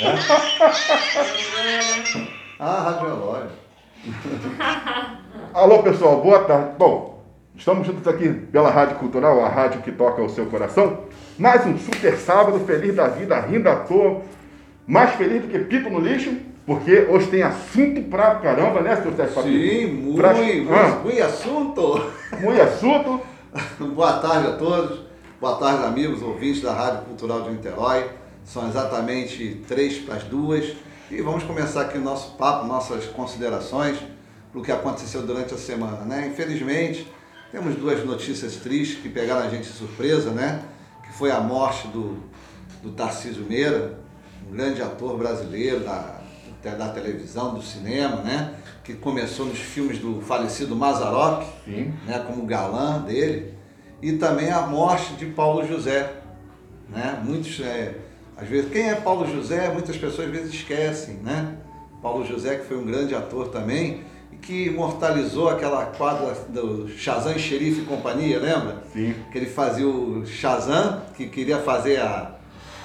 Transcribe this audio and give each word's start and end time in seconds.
Radiológio? 0.00 2.26
ah, 2.58 2.80
radiológio. 2.90 3.50
Alô, 5.54 5.82
pessoal, 5.82 6.20
boa 6.20 6.40
tarde. 6.44 6.70
Bom, 6.76 7.22
estamos 7.54 7.86
juntos 7.86 8.06
aqui 8.08 8.28
pela 8.28 8.70
Rádio 8.70 8.96
Cultural, 8.96 9.44
a 9.44 9.48
rádio 9.48 9.82
que 9.82 9.92
toca 9.92 10.20
o 10.20 10.28
seu 10.28 10.46
coração. 10.46 11.04
Mais 11.38 11.64
um 11.66 11.78
super 11.78 12.16
sábado, 12.16 12.58
feliz 12.66 12.96
da 12.96 13.08
vida, 13.08 13.38
rindo 13.40 13.68
à 13.68 13.76
toa. 13.76 14.22
Mais 14.86 15.14
feliz 15.14 15.42
do 15.42 15.48
que 15.48 15.58
pito 15.60 15.88
no 15.88 16.00
lixo, 16.00 16.36
porque 16.66 17.06
hoje 17.08 17.28
tem 17.28 17.42
assunto 17.42 18.02
pra 18.10 18.34
caramba, 18.36 18.80
né, 18.80 18.96
seu 18.96 19.12
Sérgio? 19.14 19.42
Sim, 19.42 19.86
muito, 19.92 20.16
Pra- 20.16 20.34
muito, 20.34 20.74
Ah. 20.74 21.00
muito 21.04 21.22
assunto. 21.22 22.10
Muito 22.40 22.60
assunto. 22.60 23.20
Boa 23.94 24.14
tarde 24.14 24.48
a 24.48 24.52
todos. 24.56 25.00
Boa 25.40 25.56
tarde, 25.56 25.84
amigos, 25.84 26.20
ouvintes 26.20 26.60
da 26.62 26.72
Rádio 26.72 27.02
Cultural 27.02 27.42
de 27.42 27.50
Niterói. 27.50 28.04
São 28.44 28.68
exatamente 28.68 29.62
três 29.66 29.98
para 29.98 30.16
as 30.16 30.24
duas. 30.24 30.76
E 31.10 31.20
vamos 31.20 31.44
começar 31.44 31.82
aqui 31.82 31.98
o 31.98 32.00
nosso 32.00 32.36
papo, 32.36 32.66
nossas 32.66 33.06
considerações 33.06 33.98
para 34.50 34.60
o 34.60 34.62
que 34.62 34.72
aconteceu 34.72 35.22
durante 35.22 35.54
a 35.54 35.58
semana. 35.58 36.04
Né? 36.04 36.28
Infelizmente, 36.28 37.06
temos 37.54 37.76
duas 37.76 38.04
notícias 38.04 38.56
tristes 38.56 39.00
que 39.00 39.08
pegaram 39.08 39.46
a 39.46 39.48
gente 39.48 39.68
de 39.68 39.76
surpresa, 39.76 40.32
né? 40.32 40.64
Que 41.04 41.12
foi 41.12 41.30
a 41.30 41.38
morte 41.40 41.86
do, 41.86 42.18
do 42.82 42.90
Tarcísio 42.90 43.44
Meira, 43.48 43.98
um 44.48 44.52
grande 44.52 44.82
ator 44.82 45.16
brasileiro 45.16 45.80
da, 45.84 46.20
da 46.62 46.88
televisão, 46.88 47.54
do 47.54 47.62
cinema, 47.62 48.16
né? 48.16 48.54
Que 48.82 48.94
começou 48.94 49.46
nos 49.46 49.58
filmes 49.58 49.98
do 49.98 50.20
falecido 50.20 50.74
Mazzaropi, 50.74 51.46
Sim. 51.64 51.94
né, 52.04 52.24
como 52.26 52.44
galã 52.44 53.02
dele, 53.02 53.54
e 54.02 54.14
também 54.14 54.50
a 54.50 54.62
morte 54.62 55.14
de 55.14 55.26
Paulo 55.26 55.64
José. 55.66 56.12
Né? 56.88 57.22
Muitos, 57.24 57.60
é, 57.60 57.94
às 58.36 58.48
vezes, 58.48 58.70
quem 58.70 58.90
é 58.90 58.94
Paulo 58.94 59.26
José? 59.26 59.70
Muitas 59.72 59.96
pessoas 59.96 60.28
às 60.28 60.34
vezes 60.34 60.54
esquecem, 60.54 61.14
né? 61.22 61.56
Paulo 62.02 62.26
José, 62.26 62.56
que 62.56 62.66
foi 62.66 62.76
um 62.76 62.84
grande 62.84 63.14
ator 63.14 63.48
também, 63.48 64.02
e 64.32 64.36
que 64.36 64.66
imortalizou 64.66 65.48
aquela 65.48 65.86
quadra 65.86 66.34
do 66.48 66.88
Shazam 66.88 67.38
Xerife 67.38 67.82
e 67.82 67.84
Companhia, 67.84 68.38
lembra? 68.38 68.82
Sim. 68.92 69.14
Que 69.30 69.38
ele 69.38 69.46
fazia 69.46 69.86
o 69.86 70.26
Shazam, 70.26 71.02
que 71.16 71.28
queria 71.28 71.58
fazer 71.58 72.00
a, 72.00 72.34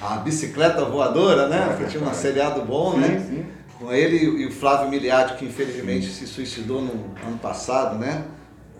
a 0.00 0.16
bicicleta 0.16 0.84
voadora, 0.84 1.48
né? 1.48 1.76
Que 1.78 1.90
tinha 1.90 2.02
um 2.02 2.12
seriado 2.14 2.62
bom, 2.62 2.92
Sim, 2.92 2.98
né? 3.00 3.26
sim. 3.28 3.46
Com 3.78 3.92
ele 3.92 4.42
e 4.42 4.46
o 4.46 4.52
Flávio 4.52 4.88
Miliati, 4.90 5.34
que 5.34 5.46
infelizmente 5.46 6.06
se 6.06 6.26
suicidou 6.26 6.82
no 6.82 6.92
ano 7.26 7.38
passado, 7.42 7.98
né? 7.98 8.24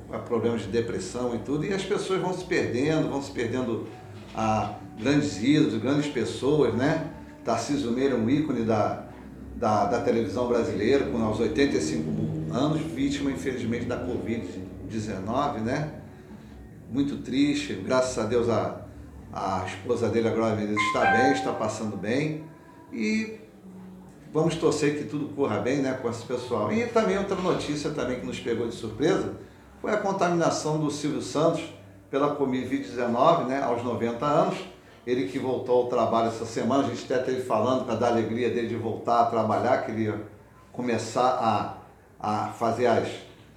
Com 0.08 0.18
problemas 0.20 0.62
de 0.62 0.68
depressão 0.68 1.34
e 1.34 1.38
tudo. 1.38 1.64
E 1.64 1.72
as 1.72 1.82
pessoas 1.82 2.20
vão 2.20 2.32
se 2.32 2.44
perdendo, 2.44 3.08
vão 3.08 3.22
se 3.22 3.30
perdendo 3.30 3.86
a 4.34 4.74
grandes 4.98 5.42
ídolos, 5.42 5.80
grandes 5.80 6.10
pessoas, 6.12 6.74
né? 6.74 7.10
Tarcísio 7.44 7.90
Meira, 7.90 8.14
um 8.14 8.28
ícone 8.28 8.64
da, 8.64 9.04
da, 9.56 9.86
da 9.86 10.00
televisão 10.00 10.46
brasileira, 10.48 11.06
com 11.06 11.22
aos 11.22 11.40
85 11.40 12.54
anos, 12.54 12.80
vítima, 12.82 13.30
infelizmente, 13.30 13.86
da 13.86 14.04
Covid-19, 14.06 15.60
né? 15.60 15.94
Muito 16.90 17.18
triste. 17.18 17.74
Graças 17.74 18.18
a 18.18 18.26
Deus 18.26 18.48
a, 18.48 18.80
a 19.32 19.64
esposa 19.66 20.08
dele, 20.08 20.28
a 20.28 20.32
Glória 20.32 20.56
Menezes, 20.56 20.82
está 20.86 21.10
bem, 21.12 21.32
está 21.32 21.52
passando 21.52 21.96
bem. 21.96 22.44
E 22.92 23.38
vamos 24.32 24.56
torcer 24.56 24.98
que 24.98 25.04
tudo 25.04 25.28
corra 25.34 25.60
bem 25.60 25.78
né, 25.78 25.98
com 26.00 26.10
esse 26.10 26.24
pessoal. 26.24 26.72
E 26.72 26.86
também 26.86 27.16
outra 27.16 27.36
notícia 27.36 27.90
também 27.90 28.20
que 28.20 28.26
nos 28.26 28.40
pegou 28.40 28.68
de 28.68 28.74
surpresa 28.74 29.34
foi 29.80 29.92
a 29.92 29.96
contaminação 29.96 30.78
do 30.78 30.90
Silvio 30.90 31.22
Santos 31.22 31.62
pela 32.10 32.36
Covid-19 32.36 33.46
né, 33.46 33.62
aos 33.62 33.84
90 33.84 34.24
anos. 34.26 34.58
Ele 35.06 35.28
que 35.28 35.38
voltou 35.38 35.82
ao 35.82 35.88
trabalho 35.88 36.28
essa 36.28 36.44
semana, 36.44 36.84
a 36.84 36.88
gente 36.88 37.10
até 37.10 37.22
teve 37.22 37.42
falando 37.42 37.86
para 37.86 37.94
dar 37.94 38.08
alegria 38.08 38.50
dele 38.50 38.68
de 38.68 38.76
voltar 38.76 39.22
a 39.22 39.26
trabalhar, 39.26 39.78
que 39.84 39.92
ele 39.92 40.04
ia 40.04 40.20
começar 40.72 41.78
a, 42.20 42.46
a 42.46 42.48
fazer 42.48 42.86
as 42.86 43.08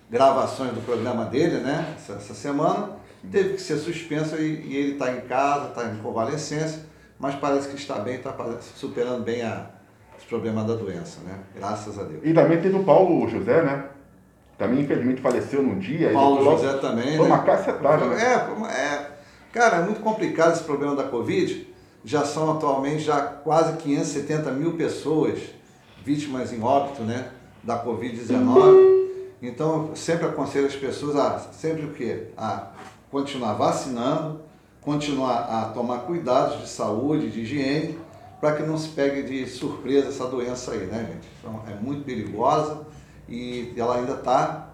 gravações 0.10 0.72
do 0.72 0.82
programa 0.82 1.26
dele 1.26 1.58
né, 1.58 1.96
essa, 1.98 2.14
essa 2.14 2.34
semana. 2.34 2.92
Teve 3.30 3.56
que 3.56 3.62
ser 3.62 3.78
suspensa 3.78 4.38
e, 4.38 4.68
e 4.68 4.78
ele 4.78 4.92
está 4.94 5.12
em 5.12 5.22
casa, 5.22 5.70
está 5.70 5.86
em 5.86 5.98
convalescência, 5.98 6.86
mas 7.20 7.36
parece 7.36 7.70
que 7.70 7.76
está 7.76 7.96
bem, 7.96 8.16
está 8.16 8.36
superando 8.76 9.24
bem 9.24 9.42
a, 9.42 9.68
os 10.18 10.26
problemas 10.26 10.66
da 10.68 10.76
doença, 10.76 11.22
né? 11.22 11.40
Graças 11.56 11.98
a 11.98 12.04
Deus. 12.04 12.22
E 12.24 12.34
também 12.34 12.62
teve 12.62 12.76
o 12.76 12.84
Paulo 12.84 13.28
José, 13.30 13.62
né? 13.64 13.86
Também, 14.64 14.82
infelizmente, 14.84 15.22
faleceu 15.22 15.62
num 15.62 15.78
dia. 15.78 16.12
Paulo 16.14 16.38
depois- 16.40 16.62
José 16.62 16.78
também, 16.78 17.18
Foi 17.18 17.28
né? 17.28 17.36
uma 17.36 17.44
cacetada, 17.44 18.06
né? 18.06 18.24
É, 18.24 18.72
é, 18.72 19.12
cara, 19.52 19.78
é 19.78 19.82
muito 19.82 20.00
complicado 20.00 20.54
esse 20.54 20.64
problema 20.64 20.96
da 20.96 21.04
Covid. 21.04 21.68
Já 22.06 22.24
são 22.26 22.52
atualmente 22.52 23.04
já 23.04 23.22
quase 23.22 23.78
570 23.78 24.52
mil 24.52 24.74
pessoas 24.74 25.40
vítimas 26.04 26.52
em 26.54 26.62
óbito, 26.62 27.02
né? 27.04 27.28
Da 27.64 27.78
Covid-19. 27.84 29.04
Então, 29.42 29.88
eu 29.90 29.96
sempre 29.96 30.26
aconselho 30.26 30.68
as 30.68 30.76
pessoas 30.76 31.16
a 31.18 31.40
sempre 31.52 31.86
o 31.86 31.90
quê? 31.94 32.28
A 32.38 32.68
continuar 33.12 33.54
vacinando, 33.54 34.42
continuar 34.82 35.40
a 35.50 35.66
tomar 35.74 36.00
cuidados 36.00 36.60
de 36.62 36.68
saúde, 36.70 37.30
de 37.30 37.42
higiene, 37.42 38.00
para 38.40 38.54
que 38.54 38.64
não 38.64 38.78
se 38.78 38.90
pegue 38.90 39.24
de 39.24 39.46
surpresa 39.48 40.10
essa 40.10 40.26
doença 40.26 40.72
aí, 40.72 40.86
né, 40.88 41.08
gente? 41.12 41.28
Então, 41.40 41.62
é 41.70 41.82
muito 41.82 42.04
perigosa 42.04 42.82
e 43.28 43.74
ela 43.78 43.98
ainda 43.98 44.14
está 44.14 44.70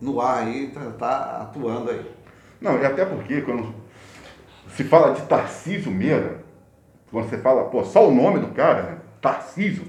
no 0.00 0.20
ar 0.20 0.44
aí, 0.44 0.66
está 0.66 1.42
atuando 1.42 1.90
aí. 1.90 2.10
Não, 2.60 2.78
e 2.78 2.84
até 2.84 3.04
porque 3.04 3.40
quando 3.42 3.74
se 4.74 4.84
fala 4.84 5.14
de 5.14 5.22
Tarcísio 5.22 5.90
Meira, 5.90 6.42
quando 7.10 7.28
você 7.28 7.38
fala, 7.38 7.64
pô, 7.64 7.84
só 7.84 8.08
o 8.08 8.14
nome 8.14 8.40
do 8.40 8.48
cara, 8.48 8.82
né? 8.82 8.98
Tarcísio, 9.20 9.84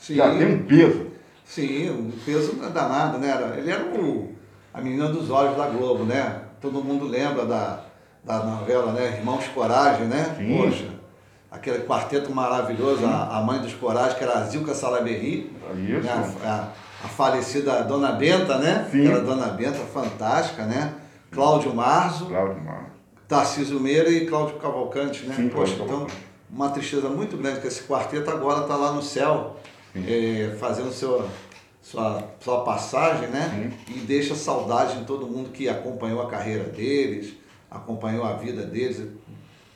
já 0.00 0.30
tem 0.36 0.54
um 0.54 0.64
peso. 0.64 1.06
Sim, 1.44 1.90
um 1.90 2.10
peso 2.24 2.54
danado, 2.56 3.18
né? 3.18 3.54
Ele 3.56 3.70
era 3.70 3.84
o, 3.84 4.34
a 4.74 4.80
menina 4.80 5.08
dos 5.08 5.30
olhos 5.30 5.56
da 5.56 5.68
Globo, 5.68 6.04
né? 6.04 6.42
Todo 6.60 6.82
mundo 6.82 7.06
lembra 7.06 7.46
da, 7.46 7.84
da 8.24 8.40
novela, 8.40 8.92
né? 8.92 9.18
Irmãos 9.18 9.46
Coragem, 9.48 10.06
né? 10.06 10.34
Sim. 10.36 10.58
Poxa, 10.58 10.88
aquele 11.50 11.84
quarteto 11.84 12.34
maravilhoso, 12.34 13.06
a, 13.06 13.38
a 13.38 13.42
mãe 13.42 13.60
dos 13.60 13.72
Coragem, 13.74 14.18
que 14.18 14.24
era 14.24 14.40
a 14.40 14.44
Zilka 14.44 14.74
Salaberry, 14.74 15.52
Isso. 15.76 16.00
né? 16.00 16.34
A, 16.44 16.48
a 16.48 16.68
falecida 17.08 17.82
Dona 17.84 18.12
Benta, 18.12 18.58
né? 18.58 18.88
Sim. 18.90 19.06
Aquela 19.06 19.20
Dona 19.24 19.46
Benta 19.48 19.78
fantástica, 19.92 20.64
né? 20.64 20.94
Cláudio 21.30 21.74
Marzo, 21.74 22.26
Cláudio 22.26 22.62
Marcos. 22.62 22.92
Tarcísio 23.28 23.80
Meira 23.80 24.08
e 24.08 24.26
Cláudio 24.26 24.56
Cavalcante, 24.56 25.26
né? 25.26 25.34
Sim, 25.36 25.48
Poxa, 25.48 25.74
então, 25.82 26.06
uma 26.50 26.70
tristeza 26.70 27.08
muito 27.08 27.36
grande 27.36 27.60
que 27.60 27.66
esse 27.66 27.82
quarteto 27.82 28.30
agora 28.30 28.60
está 28.62 28.76
lá 28.76 28.92
no 28.92 29.02
céu, 29.02 29.56
eh, 29.96 30.54
fazendo 30.60 30.92
seu, 30.92 31.28
sua, 31.82 32.22
sua 32.40 32.62
passagem, 32.62 33.28
né? 33.28 33.72
E 33.88 33.98
deixa 34.00 34.34
saudade 34.34 34.98
em 34.98 35.04
todo 35.04 35.26
mundo 35.26 35.50
que 35.50 35.68
acompanhou 35.68 36.22
a 36.22 36.28
carreira 36.28 36.64
deles, 36.64 37.34
acompanhou 37.70 38.24
a 38.24 38.34
vida 38.34 38.62
deles, 38.62 39.02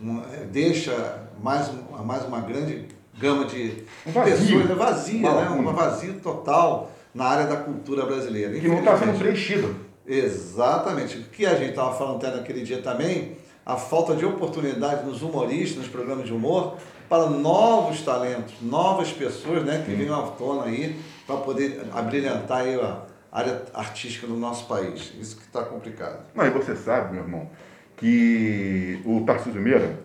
um, 0.01 0.21
eh, 0.33 0.47
deixa 0.51 1.25
mais, 1.43 1.69
mais 2.05 2.25
uma 2.25 2.41
grande 2.41 2.87
gama 3.19 3.45
de 3.45 3.85
Um 4.07 4.13
vazio. 4.13 4.37
pessoas, 4.37 4.69
né? 4.69 4.75
vazia, 4.77 5.19
Uma 5.29 5.35
né? 5.35 5.49
lacuna. 5.49 5.71
Um 5.71 5.75
vazio 5.75 6.15
total 6.21 6.91
na 7.15 7.25
área 7.25 7.47
da 7.47 7.57
cultura 7.57 8.05
brasileira. 8.07 8.59
Que 8.59 8.69
não 8.69 8.79
está 8.79 8.99
sendo 8.99 9.19
preenchido. 9.19 9.75
Exatamente. 10.07 11.19
O 11.19 11.25
que 11.25 11.47
a 11.47 11.55
gente 11.55 11.71
estava 11.71 11.97
falando 11.97 12.17
até 12.17 12.37
naquele 12.37 12.63
dia 12.63 12.83
também, 12.83 13.37
a 13.65 13.77
falta 13.77 14.15
de 14.15 14.25
oportunidade 14.25 15.07
nos 15.07 15.23
humoristas, 15.23 15.79
nos 15.79 15.89
programas 15.89 16.27
de 16.27 16.33
humor, 16.33 16.77
para 17.09 17.29
novos 17.29 18.03
talentos, 18.03 18.55
novas 18.63 19.13
pessoas 19.13 19.65
né, 19.65 19.83
que 19.85 19.93
venham 19.93 20.19
à 20.19 20.29
tona 20.29 20.65
aí 20.65 20.97
para 21.27 21.37
poder 21.37 21.87
abrilhantar 21.93 22.59
aí 22.59 22.81
a 22.81 23.03
área 23.33 23.63
artística 23.75 24.27
do 24.27 24.37
nosso 24.37 24.67
país. 24.67 25.13
Isso 25.21 25.37
que 25.37 25.43
está 25.43 25.65
complicado. 25.65 26.25
Não, 26.35 26.47
e 26.47 26.51
você 26.51 26.75
sabe, 26.77 27.15
meu 27.15 27.25
irmão, 27.25 27.51
que 27.97 29.01
o 29.05 29.25
Tarcísio 29.25 29.61
Meira, 29.61 29.99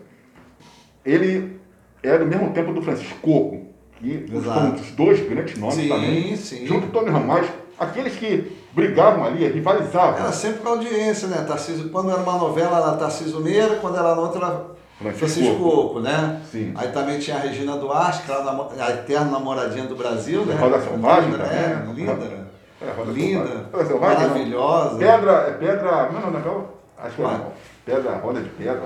ele 1.04 1.58
é 2.02 2.18
do 2.18 2.26
mesmo 2.26 2.52
tempo 2.52 2.72
do 2.72 2.82
Francisco 2.82 3.18
Coco, 3.20 3.66
que 3.98 4.26
foram 4.42 4.74
os 4.74 4.90
dois 4.92 5.20
grandes 5.28 5.58
nomes 5.58 5.76
Sim, 5.76 5.88
também. 5.88 6.36
sim. 6.36 6.66
Junto 6.66 6.86
com 6.86 6.92
Tony 6.92 7.10
Ramais, 7.10 7.48
aqueles 7.78 8.14
que 8.14 8.56
brigavam 8.72 9.24
ali, 9.24 9.46
rivalizavam. 9.48 10.18
Era 10.18 10.32
sempre 10.32 10.60
com 10.60 10.68
a 10.68 10.72
audiência, 10.72 11.28
né? 11.28 11.44
Tarcísio, 11.46 11.88
quando 11.88 12.10
era 12.10 12.20
uma 12.20 12.36
novela, 12.36 12.78
era 12.78 12.96
Tarcísio 12.96 13.40
Meira, 13.40 13.76
quando 13.76 13.96
era 13.96 14.12
outra, 14.14 14.44
era 14.46 15.12
Francisco 15.12 15.42
Francisco. 15.42 15.68
Oco, 15.68 16.00
né? 16.00 16.40
Sim. 16.50 16.72
Aí 16.74 16.88
também 16.88 17.18
tinha 17.18 17.36
a 17.36 17.40
Regina 17.40 17.76
Duarte, 17.76 18.22
que 18.22 18.30
era 18.30 18.50
a 18.50 18.90
eterna 18.90 19.30
namoradinha 19.30 19.86
do 19.86 19.96
Brasil, 19.96 20.44
né? 20.44 20.54
Roda 20.56 20.80
Selvagem 20.80 21.30
linda, 21.30 21.44
também, 21.44 21.60
né? 21.60 21.92
linda. 21.94 22.46
É, 22.82 22.90
Roda 22.96 23.12
linda. 23.12 23.66
Roda 23.72 23.86
Selvagem, 23.86 24.28
maravilhosa. 24.28 24.98
Pedra, 24.98 25.32
é 25.32 25.50
pedra. 25.52 26.10
Não, 26.12 26.30
não, 26.30 26.40
não, 26.40 26.64
acho 26.98 27.16
que 27.16 27.22
é. 27.22 27.40
Pedra, 27.84 28.16
roda 28.16 28.40
de 28.40 28.48
pedra. 28.50 28.82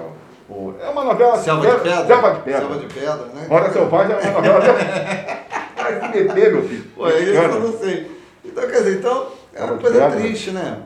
Ou- 0.51 0.77
É 0.81 0.89
uma 0.89 1.05
novela. 1.05 1.37
Selva 1.39 1.67
de 1.71 1.81
pedra? 1.83 2.07
Selva 2.07 2.31
de 2.35 2.41
pedra. 2.41 2.61
Selva 2.61 2.77
de 2.79 2.87
pedra, 2.95 3.27
né? 3.35 3.47
Roda 3.49 3.73
Selvagem 3.73 4.17
é 4.17 4.31
uma 4.31 4.41
novela. 4.41 4.63
Vai 5.77 6.01
se 6.13 6.19
meter, 6.25 6.53
meu 6.53 6.69
filho. 6.69 6.85
Pô, 6.95 7.09
é 7.09 7.11
isso 7.21 7.27
Mexicana. 7.33 7.55
eu 7.55 7.61
não 7.61 7.79
sei. 7.79 8.11
Então, 8.45 8.63
quer 8.69 8.79
dizer, 8.79 8.99
então, 8.99 9.27
é 9.55 9.65
uma 9.65 9.79
coisa 9.79 10.01
pedra. 10.01 10.19
triste, 10.21 10.51
né? 10.51 10.83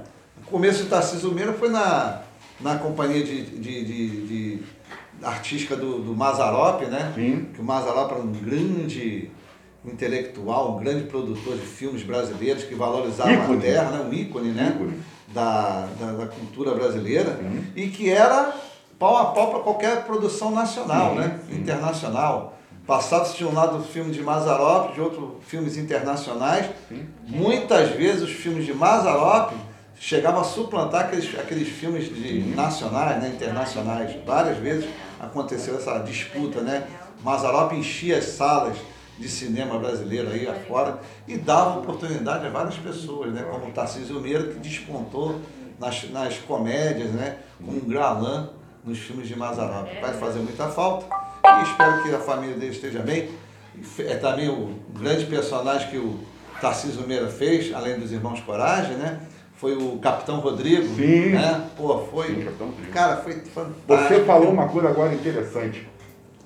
começo 0.51 0.85
de 0.85 0.89
Tarcísio 0.89 1.33
Meira 1.33 1.53
foi 1.53 1.69
na, 1.71 2.21
na 2.61 2.77
companhia 2.77 3.25
de, 3.25 3.43
de, 3.43 3.85
de, 3.85 4.27
de 4.27 4.63
artística 5.23 5.75
do, 5.75 5.99
do 6.01 6.15
Mazarop, 6.15 6.83
né? 6.87 7.13
Sim. 7.15 7.49
Que 7.55 7.61
o 7.61 7.65
Mazarop 7.65 8.13
era 8.13 8.21
um 8.21 8.31
grande 8.31 9.31
intelectual, 9.85 10.77
um 10.77 10.79
grande 10.83 11.05
produtor 11.05 11.55
de 11.57 11.67
filmes 11.67 12.03
brasileiros 12.03 12.65
que 12.65 12.75
valorizava 12.75 13.33
Ícone. 13.33 13.59
a 13.59 13.61
terra, 13.61 13.91
né? 13.91 14.07
um 14.09 14.13
ícone, 14.13 14.51
né? 14.51 14.73
Ícone. 14.77 15.01
Da, 15.29 15.89
da, 15.99 16.13
da 16.13 16.27
cultura 16.27 16.75
brasileira 16.75 17.37
Sim. 17.41 17.65
e 17.75 17.89
que 17.89 18.09
era 18.09 18.55
pau 18.99 19.17
a 19.17 19.27
pau 19.27 19.51
para 19.51 19.61
qualquer 19.61 20.05
produção 20.05 20.51
nacional, 20.51 21.11
Sim, 21.11 21.17
né? 21.17 21.41
sim. 21.49 21.57
internacional. 21.57 22.55
Passado 22.87 23.33
tinha 23.33 23.49
um 23.49 23.55
lado 23.55 23.79
do 23.79 23.85
filme 23.85 24.13
de 24.13 24.21
Mazarop, 24.23 24.93
de 24.93 25.01
outros 25.01 25.43
filmes 25.47 25.77
internacionais. 25.79 26.67
Sim. 26.89 27.07
Muitas 27.27 27.91
vezes 27.91 28.23
os 28.23 28.31
filmes 28.33 28.67
de 28.67 28.75
Mazarop 28.75 29.55
chegavam 29.99 30.43
a 30.43 30.45
suplantar 30.45 31.07
aqueles, 31.07 31.39
aqueles 31.39 31.69
filmes 31.69 32.15
de 32.15 32.41
nacionais, 32.55 33.23
né? 33.23 33.33
internacionais. 33.35 34.15
Várias 34.27 34.59
vezes 34.59 34.87
aconteceu 35.19 35.77
essa 35.77 35.99
disputa, 36.01 36.61
né? 36.61 36.87
Mazarop 37.23 37.73
enchia 37.73 38.19
as 38.19 38.25
salas 38.25 38.77
de 39.19 39.29
cinema 39.29 39.79
brasileiro 39.79 40.29
aí 40.29 40.47
afora 40.47 40.99
e 41.27 41.39
dava 41.39 41.79
oportunidade 41.79 42.47
a 42.47 42.51
várias 42.51 42.77
pessoas, 42.77 43.33
né? 43.33 43.47
Como 43.51 43.67
o 43.67 43.71
Tarcísio 43.73 44.21
Meira, 44.21 44.45
que 44.49 44.59
despontou 44.59 45.41
nas, 45.79 46.11
nas 46.11 46.37
comédias, 46.39 47.11
né? 47.13 47.39
Como 47.65 47.79
um 47.79 47.89
galã 47.89 48.51
nos 48.85 48.99
filmes 48.99 49.27
de 49.27 49.37
Mazarop. 49.37 49.89
Vai 50.01 50.13
fazer 50.15 50.41
muita 50.41 50.69
falta 50.69 51.07
e 51.45 51.63
espero 51.63 52.03
que 52.03 52.15
a 52.15 52.19
família 52.19 52.57
dele 52.57 52.73
esteja 52.73 53.01
bem. 53.01 53.31
É 53.99 54.17
também 54.17 54.49
o 54.49 54.75
grande 54.95 55.27
personagem 55.27 55.89
que 55.89 55.97
o 55.97 56.21
Tarcísio 56.61 57.07
Meira 57.07 57.29
fez, 57.29 57.75
além 57.75 57.99
dos 57.99 58.13
irmãos 58.13 58.41
Coragem, 58.41 58.97
né? 58.97 59.21
Foi 59.57 59.77
o 59.77 59.99
Capitão 59.99 60.41
Rodrigo. 60.41 60.95
Sim. 60.95 61.31
Né? 61.31 61.69
Pô, 61.77 61.99
foi. 62.11 62.27
Sim, 62.27 62.45
Capitão 62.45 62.67
Rodrigo. 62.69 62.93
Cara, 62.93 63.17
foi 63.17 63.33
fantástico. 63.41 63.85
Você 63.89 64.25
falou 64.25 64.51
uma 64.51 64.69
coisa 64.69 64.89
agora 64.89 65.15
interessante. 65.15 65.89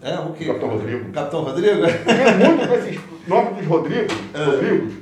É, 0.00 0.14
o 0.20 0.32
que? 0.32 0.44
Capitão 0.44 0.69
Rodrigo. 0.69 1.12
Capitão 1.12 1.43
Rodrigo? 1.43 1.81
Muitos 1.81 2.67
desses 2.69 3.00
nomes 3.26 3.56
dos 3.56 3.67
Rodrigos, 3.67 4.14
É. 4.32 4.44
Rodrigos 4.44 4.94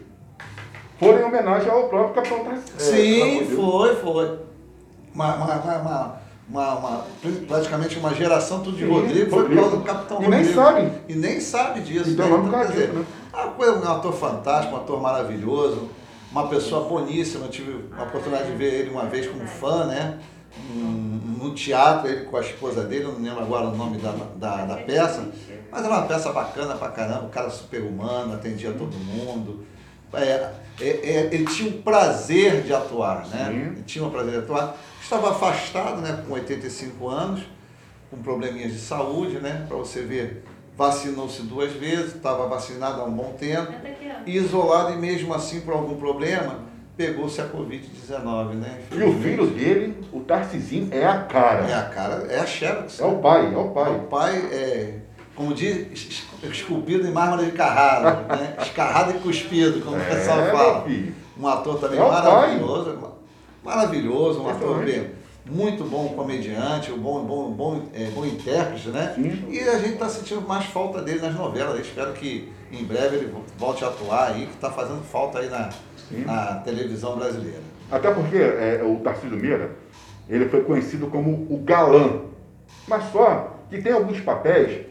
foram 0.98 1.20
em 1.20 1.24
homenagem 1.24 1.68
ao 1.70 1.88
próprio 1.88 2.14
Capitão 2.14 2.44
Tarcísio. 2.44 2.78
Sim, 2.78 3.46
foi, 3.54 3.96
foi. 3.96 4.38
Uma, 5.14 5.34
uma, 5.34 5.54
uma, 5.54 6.20
uma, 6.48 6.74
uma- 6.74 7.04
praticamente 7.48 7.98
uma 7.98 8.14
geração 8.14 8.60
tudo 8.60 8.76
de 8.76 8.84
Sim, 8.84 8.90
Rodrigo 8.90 9.30
foi 9.30 9.44
por 9.48 9.54
causa 9.56 9.76
do 9.76 9.82
Capitão 9.82 10.18
E 10.22 10.28
nem 10.28 10.38
Rodrigo. 10.40 10.54
sabem. 10.54 10.92
E 11.08 11.14
nem 11.14 11.40
sabe 11.40 11.80
disso. 11.80 12.10
Então, 12.10 12.42
né? 12.42 12.50
causa 12.50 12.66
quer 12.66 12.72
dizer, 12.72 12.92
né? 12.92 13.04
ah, 13.32 13.50
foi 13.56 13.70
um 13.78 13.82
ator 13.88 14.12
fantástico, 14.12 14.74
um 14.74 14.78
ator 14.78 15.00
maravilhoso, 15.00 15.88
uma 16.30 16.48
pessoa 16.48 16.88
boníssima. 16.88 17.46
Eu 17.46 17.50
tive 17.50 17.84
a 17.98 18.02
oportunidade 18.04 18.50
de 18.50 18.56
ver 18.56 18.74
ele 18.80 18.90
uma 18.90 19.06
vez 19.06 19.26
como 19.26 19.46
fã, 19.46 19.84
né? 19.86 20.18
Hum, 20.70 21.20
No 21.42 21.54
teatro, 21.54 22.08
ele 22.08 22.24
com 22.24 22.36
a 22.36 22.40
esposa 22.40 22.82
dele, 22.84 23.04
eu 23.04 23.12
não 23.12 23.20
lembro 23.20 23.40
agora 23.42 23.66
o 23.68 23.76
nome 23.76 23.98
da, 23.98 24.12
da, 24.36 24.64
da 24.64 24.76
peça, 24.76 25.28
mas 25.70 25.84
era 25.84 25.92
uma 25.94 26.06
peça 26.06 26.32
bacana 26.32 26.74
pra 26.74 26.88
caramba, 26.88 27.24
um 27.26 27.28
cara 27.28 27.50
super 27.50 27.82
humano, 27.82 28.32
atendia 28.34 28.72
todo 28.72 28.96
mundo. 28.96 29.64
É, 30.12 30.50
é, 30.80 30.86
é, 30.88 31.28
ele 31.32 31.44
tinha 31.46 31.70
o 31.70 31.82
prazer 31.82 32.62
de 32.62 32.72
atuar, 32.72 33.26
né? 33.28 33.46
Sim. 33.48 33.60
Ele 33.72 33.82
tinha 33.84 34.04
o 34.06 34.10
prazer 34.10 34.32
de 34.32 34.38
atuar. 34.38 34.76
Estava 35.00 35.30
afastado, 35.30 36.00
né, 36.00 36.22
com 36.26 36.34
85 36.34 37.08
anos, 37.08 37.42
com 38.10 38.16
probleminhas 38.18 38.72
de 38.72 38.78
saúde, 38.78 39.38
né? 39.38 39.64
Para 39.68 39.76
você 39.76 40.02
ver, 40.02 40.44
vacinou-se 40.76 41.42
duas 41.42 41.72
vezes, 41.72 42.14
estava 42.16 42.46
vacinado 42.48 43.00
há 43.00 43.04
um 43.04 43.12
bom 43.12 43.32
tempo, 43.38 43.72
e 44.26 44.36
isolado 44.36 44.92
e 44.92 44.96
mesmo 44.96 45.32
assim 45.32 45.60
por 45.60 45.74
algum 45.74 45.96
problema, 45.96 46.60
pegou-se 46.96 47.40
a 47.40 47.48
Covid-19, 47.48 48.54
né? 48.54 48.80
E 48.90 49.02
o 49.02 49.12
filho 49.20 49.46
dele, 49.46 50.04
o 50.12 50.20
Tarcisinho, 50.20 50.88
é 50.92 51.06
a 51.06 51.22
cara. 51.22 51.66
É 51.66 51.74
a 51.74 51.82
cara, 51.84 52.26
é 52.28 52.38
a 52.40 52.46
Xerox. 52.46 53.00
É 53.00 53.04
o 53.04 53.18
pai, 53.18 53.52
é 53.52 53.56
o 53.56 53.66
O 53.66 53.70
pai. 53.70 54.06
pai 54.10 54.36
é, 54.50 54.94
como 55.36 55.54
diz, 55.54 55.86
es- 55.92 56.24
es- 56.42 56.50
esculpido 56.50 57.06
em 57.06 57.12
mármore 57.12 57.46
de 57.46 57.52
Carrara, 57.52 58.26
né? 58.36 58.56
escarrado 58.62 59.12
e 59.12 59.20
cuspido, 59.20 59.80
como 59.82 59.96
o 59.96 60.00
pessoal 60.04 60.40
É, 60.40 60.50
fala. 60.50 60.72
meu 60.78 60.82
filho. 60.88 61.14
Um 61.38 61.46
ator 61.46 61.78
também 61.78 61.98
É 61.98 62.02
o 62.02 62.08
maravilhoso, 62.08 62.98
maravilhoso, 63.62 64.42
um 64.42 64.48
ator 64.48 64.84
bem, 64.84 65.10
muito 65.44 65.84
bom 65.84 66.08
comediante, 66.08 66.90
um 66.90 66.98
bom, 66.98 67.22
bom, 67.24 67.50
bom, 67.50 67.82
é, 67.94 68.06
bom 68.10 68.24
intérprete, 68.24 68.88
né? 68.88 69.12
Sim. 69.14 69.44
E 69.50 69.60
a 69.60 69.78
gente 69.78 69.92
está 69.94 70.08
sentindo 70.08 70.40
mais 70.42 70.64
falta 70.66 71.02
dele 71.02 71.20
nas 71.20 71.34
novelas. 71.34 71.74
Eu 71.74 71.80
espero 71.82 72.12
que 72.14 72.50
em 72.72 72.82
breve 72.84 73.16
ele 73.16 73.34
volte 73.58 73.84
a 73.84 73.88
atuar 73.88 74.32
aí, 74.32 74.46
que 74.46 74.54
está 74.54 74.70
fazendo 74.70 75.02
falta 75.04 75.38
aí 75.40 75.48
na, 75.48 75.70
Sim. 76.08 76.24
na 76.24 76.54
televisão 76.64 77.16
brasileira. 77.16 77.60
Até 77.92 78.10
porque 78.12 78.36
é, 78.38 78.82
o 78.84 78.96
Tarcísio 79.00 79.36
Meira, 79.36 79.70
ele 80.28 80.48
foi 80.48 80.62
conhecido 80.64 81.06
como 81.08 81.30
o 81.50 81.60
galã. 81.64 82.20
Mas 82.88 83.04
só 83.12 83.52
que 83.70 83.80
tem 83.80 83.92
alguns 83.92 84.20
papéis 84.20 84.86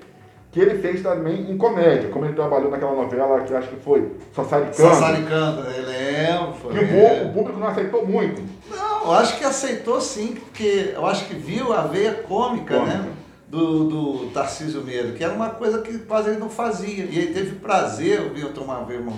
que 0.55 0.61
ele 0.61 0.81
fez 0.81 1.03
também 1.03 1.51
em 1.51 1.57
comédia, 1.57 2.07
como 2.09 2.23
ele 2.23 2.33
trabalhou 2.33 2.71
naquela 2.71 2.93
novela 2.95 3.41
que 3.41 3.53
acho 3.53 3.67
que 3.67 3.75
foi 3.75 4.09
Sassaricando. 4.33 4.73
Sassaricando, 4.95 5.61
eu 5.69 5.85
lembro. 5.85 6.53
foi- 6.53 6.73
Que 6.73 6.79
o, 6.79 6.87
bu- 6.87 7.25
o 7.29 7.33
público 7.33 7.59
não 7.59 7.67
aceitou 7.67 8.07
muito. 8.07 8.41
Não, 8.71 9.01
eu 9.03 9.11
acho 9.11 9.37
que 9.37 9.43
aceitou 9.43 9.99
sim, 9.99 10.27
porque 10.27 10.93
eu 10.95 11.05
acho 11.05 11.25
que 11.25 11.33
viu 11.35 11.73
a 11.73 11.81
veia 11.81 12.13
cômica, 12.13 12.73
Cômica. 12.79 12.97
né? 12.99 13.11
Do, 13.49 13.83
do 13.89 14.25
Tarcísio 14.33 14.81
Meira, 14.81 15.11
que 15.11 15.21
era 15.25 15.33
uma 15.33 15.49
coisa 15.49 15.81
que 15.81 15.97
quase 15.99 16.29
ele 16.29 16.39
não 16.39 16.49
fazia. 16.49 17.03
E 17.03 17.17
ele 17.19 17.33
teve 17.33 17.55
prazer, 17.57 18.21
eu 18.21 18.33
vi 18.33 18.41
outra 18.45 18.63
uma 18.63 18.77
uma, 18.77 19.11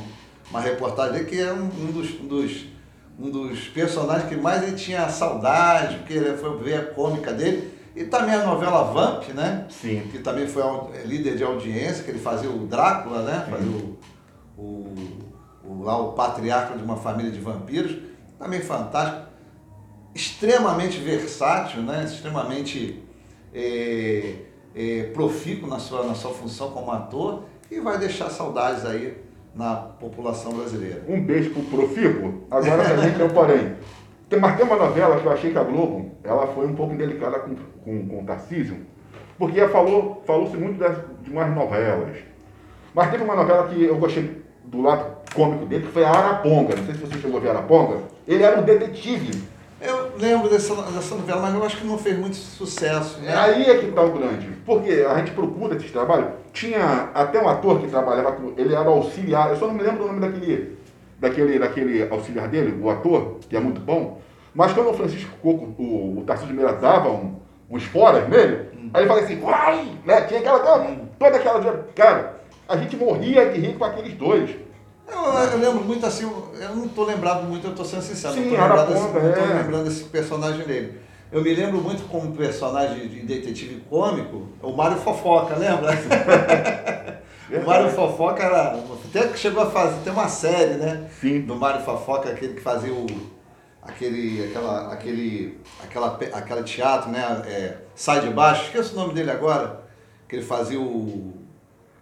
uma 0.50 0.60
reportagem 0.60 1.14
dele, 1.14 1.26
que 1.26 1.40
era 1.40 1.54
um, 1.54 1.66
um 1.66 1.92
dos, 1.92 2.20
um, 2.20 2.28
dos, 2.28 2.66
um 3.20 3.30
dos 3.30 3.60
personagens 3.68 4.28
que 4.28 4.36
mais 4.36 4.64
ele 4.64 4.76
tinha 4.76 5.08
saudade, 5.10 5.98
porque 5.98 6.14
ele 6.14 6.36
foi 6.36 6.50
a 6.50 6.54
veia 6.56 6.82
cômica 6.82 7.32
dele. 7.32 7.77
E 7.98 8.06
também 8.06 8.36
a 8.36 8.46
novela 8.46 8.84
Vamp, 8.94 9.30
né? 9.34 9.66
Sim. 9.70 10.04
Que 10.12 10.20
também 10.20 10.48
foi 10.48 10.62
au- 10.62 10.92
líder 11.06 11.36
de 11.36 11.44
audiência, 11.44 12.04
que 12.04 12.12
ele 12.12 12.20
fazia 12.20 12.50
o 12.50 12.68
Drácula, 12.68 13.24
né? 13.24 13.48
Fazia 13.50 13.72
o, 13.72 13.98
o, 14.56 14.94
o, 15.64 15.84
lá 15.84 15.98
o 16.00 16.14
patriarca 16.14 16.78
de 16.78 16.84
uma 16.84 16.96
família 16.98 17.32
de 17.32 17.40
vampiros. 17.40 17.98
Também 18.38 18.62
fantástico 18.62 19.26
extremamente 20.14 21.00
versátil, 21.00 21.82
né? 21.82 22.04
extremamente 22.04 23.04
é, 23.54 24.36
é, 24.76 25.04
profícuo 25.14 25.68
na 25.68 25.80
sua, 25.80 26.04
na 26.04 26.14
sua 26.16 26.32
função 26.32 26.72
como 26.72 26.92
ator 26.92 27.44
e 27.70 27.80
vai 27.80 27.98
deixar 27.98 28.30
saudades 28.30 28.86
aí 28.86 29.18
na 29.56 29.76
população 29.76 30.54
brasileira. 30.54 31.04
Um 31.08 31.24
beijo 31.24 31.50
pro 31.52 31.64
Profico. 31.64 32.44
Agora 32.50 32.84
também 32.84 33.12
tem 33.14 33.26
um 33.26 33.30
porém. 33.30 33.76
Tem, 34.30 34.40
mas 34.40 34.58
tem 34.58 34.66
uma 34.66 34.76
novela 34.76 35.20
que 35.20 35.26
eu 35.26 35.32
achei 35.32 35.52
que 35.52 35.58
a 35.58 35.64
Globo, 35.64 36.12
ela 36.24 36.48
foi 36.48 36.68
um 36.68 36.76
pouco 36.76 36.94
indelicada 36.94 37.40
com, 37.40 37.56
com, 37.84 38.08
com 38.08 38.22
o 38.22 38.26
Tarcísio, 38.26 38.86
porque 39.38 39.68
falou, 39.70 40.22
falou-se 40.26 40.58
muito 40.58 40.80
das, 40.80 40.98
de 41.22 41.32
umas 41.32 41.54
novelas. 41.56 42.18
Mas 42.94 43.12
teve 43.12 43.24
uma 43.24 43.36
novela 43.36 43.68
que 43.68 43.84
eu 43.84 43.96
gostei 43.98 44.42
do 44.66 44.82
lado 44.82 45.18
cômico 45.34 45.66
dele, 45.66 45.86
que 45.86 45.92
foi 45.92 46.04
a 46.04 46.10
Araponga. 46.10 46.76
Não 46.76 46.86
sei 46.86 46.96
se 46.96 47.02
você 47.02 47.20
chegou 47.20 47.38
a 47.38 47.40
ver 47.40 47.50
Araponga. 47.50 48.00
Ele 48.28 48.44
era 48.44 48.60
um 48.60 48.64
detetive. 48.64 49.44
Eu 49.80 50.14
lembro 50.18 50.50
dessa, 50.50 50.74
dessa 50.76 51.14
novela, 51.14 51.42
mas 51.42 51.54
eu 51.54 51.64
acho 51.64 51.78
que 51.78 51.86
não 51.86 52.00
fez 52.00 52.18
muito 52.18 52.36
sucesso. 52.36 53.20
Né? 53.20 53.32
Aí 53.38 53.70
é 53.70 53.78
que 53.78 53.92
tá 53.92 54.02
o 54.02 54.12
grande. 54.12 54.48
Porque 54.66 55.06
a 55.08 55.20
gente 55.20 55.32
procura 55.32 55.76
esses 55.76 55.92
trabalhos. 55.92 56.30
Tinha 56.52 57.12
até 57.14 57.40
um 57.42 57.48
ator 57.48 57.80
que 57.80 57.88
trabalhava 57.88 58.32
com. 58.32 58.54
Ele 58.58 58.74
era 58.74 58.90
auxiliar. 58.90 59.50
Eu 59.50 59.58
só 59.58 59.68
não 59.68 59.76
me 59.76 59.84
lembro 59.84 60.06
o 60.06 60.08
nome 60.08 60.20
daquele, 60.20 60.77
daquele, 61.20 61.60
daquele 61.60 62.08
auxiliar 62.10 62.48
dele, 62.48 62.80
o 62.82 62.90
ator, 62.90 63.40
que 63.50 63.56
é 63.56 63.60
muito 63.60 63.82
bom. 63.82 64.22
Mas 64.54 64.74
quando 64.74 64.90
o 64.90 64.94
Francisco 64.94 65.32
Coco, 65.42 65.74
o, 65.82 66.20
o 66.20 66.24
Tarcísio 66.26 66.50
de 66.50 66.60
Meira 66.60 66.74
dava 66.74 67.10
um, 67.10 67.36
uns 67.70 67.84
foras 67.84 68.28
nele, 68.28 68.70
aí 68.94 69.02
ele 69.02 69.08
falava 69.08 69.26
assim, 69.26 69.40
vai! 69.40 69.92
Né? 70.06 70.22
Tinha 70.22 70.40
aquela. 70.40 70.98
Toda 71.20 71.38
aquela. 71.38 71.88
Cara, 71.96 72.42
a 72.68 72.78
gente 72.78 72.96
morria 72.98 73.50
de 73.50 73.60
rir 73.60 73.74
com 73.78 73.86
aqueles 73.86 74.14
dois. 74.16 74.50
Eu, 75.08 75.24
eu 75.24 75.58
lembro 75.58 75.86
muito 75.86 76.06
assim, 76.06 76.30
eu 76.60 76.76
não 76.76 76.86
estou 76.86 77.06
lembrado 77.06 77.44
muito, 77.44 77.66
eu 77.66 77.72
estou 77.72 77.86
sendo 77.86 78.02
sincero, 78.02 78.34
Sim, 78.34 78.42
não 78.42 78.52
estou 78.52 78.62
lembrado, 78.62 78.92
Araponga, 78.92 79.20
não 79.22 79.32
tô 79.32 79.40
é. 79.40 79.54
lembrando 79.62 79.84
desse 79.86 80.04
personagem 80.04 80.66
dele. 80.66 81.00
Eu 81.32 81.42
me 81.42 81.54
lembro 81.54 81.80
muito 81.80 82.08
como 82.10 82.34
personagem 82.34 83.08
de 83.08 83.22
detetive 83.22 83.82
cômico, 83.90 84.48
o 84.62 84.72
Mário 84.72 84.98
Fofoca, 84.98 85.56
lembra? 85.56 85.92
o 87.52 87.66
Mário 87.66 87.90
Fofoca 87.90 88.44
era. 88.44 88.78
Até 89.10 89.28
que 89.28 89.40
chegou 89.40 89.64
a 89.64 89.72
fazer, 89.72 90.02
tem 90.04 90.12
uma 90.12 90.28
série, 90.28 90.76
né? 90.76 91.10
Sim. 91.20 91.42
Do 91.42 91.56
Mário 91.56 91.84
Fofoca, 91.84 92.30
aquele 92.30 92.54
que 92.54 92.62
fazia 92.62 92.94
o. 92.94 93.06
Aquele. 93.82 94.46
aquela. 94.46 94.94
aquele. 94.94 95.60
aquela, 95.84 96.20
aquela 96.34 96.64
teatro, 96.64 97.10
né? 97.10 97.22
É, 97.46 97.78
Sai 97.96 98.22
de 98.22 98.30
baixo, 98.30 98.66
esqueço 98.66 98.94
o 98.94 99.00
nome 99.00 99.14
dele 99.14 99.32
agora, 99.32 99.82
que 100.28 100.36
ele 100.36 100.46
fazia 100.46 100.80
o. 100.80 101.34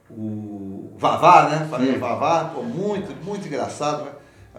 O 0.09 0.93
Vavá, 0.97 1.49
né? 1.49 1.67
Fazia 1.69 1.91
Sim. 1.91 1.97
o 1.97 1.99
Vavá, 1.99 2.51
pô, 2.53 2.61
muito, 2.61 3.11
muito 3.23 3.47
engraçado. 3.47 4.05
né? 4.05 4.11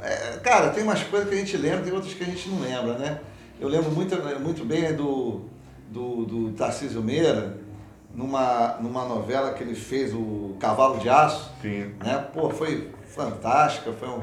É, 0.02 0.38
cara, 0.42 0.70
tem 0.70 0.82
umas 0.82 1.02
coisas 1.04 1.28
que 1.28 1.34
a 1.34 1.38
gente 1.38 1.56
lembra, 1.56 1.82
tem 1.82 1.92
outras 1.92 2.12
que 2.12 2.22
a 2.22 2.26
gente 2.26 2.48
não 2.48 2.60
lembra, 2.60 2.98
né? 2.98 3.20
Eu 3.60 3.68
lembro 3.68 3.90
muito, 3.90 4.14
muito 4.40 4.64
bem 4.64 4.92
do, 4.94 5.42
do, 5.88 6.24
do 6.26 6.52
Tarcísio 6.52 7.00
Meira, 7.02 7.56
numa, 8.16 8.76
numa 8.80 9.04
novela 9.04 9.52
que 9.52 9.62
ele 9.62 9.74
fez, 9.76 10.12
o 10.14 10.56
Cavalo 10.58 10.98
de 10.98 11.08
Aço, 11.08 11.52
Sim. 11.62 11.94
né? 12.02 12.26
Pô, 12.32 12.50
foi 12.50 12.90
fantástica, 13.14 13.92
foi 13.92 14.08
um... 14.08 14.20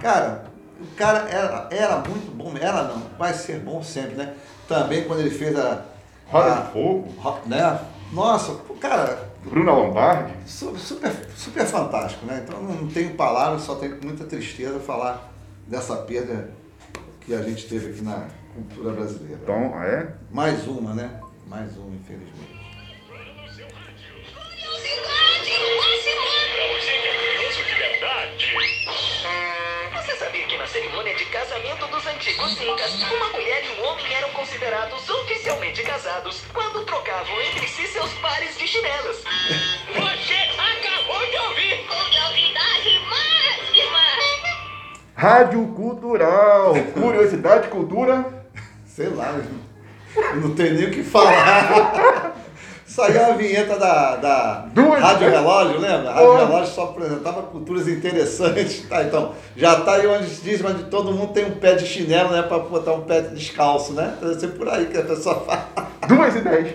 Cara, 0.00 0.44
O 0.80 0.94
cara 0.96 1.28
era, 1.30 1.68
era 1.70 1.96
muito 1.98 2.34
bom, 2.34 2.52
era 2.60 2.82
não, 2.82 3.00
vai 3.16 3.32
ser 3.32 3.60
bom 3.60 3.80
sempre, 3.82 4.14
né? 4.16 4.34
Também 4.66 5.04
quando 5.04 5.20
ele 5.20 5.30
fez 5.30 5.56
a. 5.56 5.84
Roda 6.26 6.52
a- 6.52 6.60
de 6.62 6.72
Fogo, 6.72 7.08
né? 7.46 7.78
Nossa, 8.12 8.52
o 8.52 8.74
cara, 8.76 9.28
Bruna 9.44 9.72
Lombardi. 9.72 10.32
su- 10.46 10.76
super, 10.76 11.12
super 11.36 11.64
fantástico, 11.66 12.26
né? 12.26 12.42
Então 12.44 12.60
não 12.62 12.88
tenho 12.88 13.14
palavras, 13.14 13.62
só 13.62 13.76
tenho 13.76 13.98
muita 14.02 14.24
tristeza 14.24 14.80
falar 14.80 15.32
dessa 15.68 15.94
perda 15.98 16.50
que 17.20 17.32
a 17.34 17.42
gente 17.42 17.68
teve 17.68 17.90
aqui 17.92 18.02
na 18.02 18.26
cultura 18.54 18.92
brasileira. 18.94 19.38
Então, 19.42 19.80
é? 19.82 20.12
Mais 20.32 20.66
uma, 20.66 20.92
né? 20.92 21.20
Mais 21.46 21.76
uma, 21.76 21.94
infelizmente. 21.94 22.63
Rádio 45.24 45.66
Cultural. 45.68 46.74
Curiosidade, 46.92 47.68
cultura. 47.68 48.26
Sei 48.86 49.08
lá, 49.08 49.34
eu 50.14 50.36
não 50.36 50.54
tenho 50.54 50.74
nem 50.74 50.84
o 50.84 50.90
que 50.90 51.02
falar. 51.02 52.34
Saiu 52.84 53.24
a 53.24 53.30
vinheta 53.30 53.78
da, 53.78 54.16
da 54.16 54.66
Duas 54.74 55.00
Rádio. 55.00 55.30
Relógio, 55.30 55.80
lembra? 55.80 56.10
A 56.10 56.12
Rádio 56.12 56.28
Pô. 56.28 56.36
Relógio 56.36 56.74
só 56.74 56.84
apresentava 56.84 57.42
culturas 57.44 57.88
interessantes. 57.88 58.86
Tá, 58.86 59.02
então, 59.02 59.32
já 59.56 59.80
tá 59.80 59.94
aí 59.94 60.06
onde 60.06 60.26
diz, 60.26 60.62
onde 60.62 60.84
todo 60.84 61.10
mundo 61.10 61.32
tem 61.32 61.46
um 61.46 61.52
pé 61.52 61.72
de 61.72 61.86
chinelo, 61.86 62.30
né? 62.30 62.42
Pra 62.42 62.58
botar 62.58 62.92
um 62.92 63.00
pé 63.00 63.22
descalço, 63.22 63.94
né? 63.94 64.18
Deve 64.20 64.38
ser 64.38 64.48
por 64.48 64.68
aí 64.68 64.84
que 64.84 64.98
a 64.98 65.04
pessoa 65.04 65.40
fala. 65.40 65.88
Duas 66.06 66.36
e 66.36 66.40
dez. 66.40 66.74